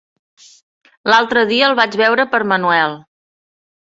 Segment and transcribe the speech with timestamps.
[1.13, 2.97] L'altre dia el vaig veure per Manuel.